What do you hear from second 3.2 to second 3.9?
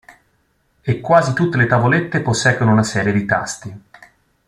tasti.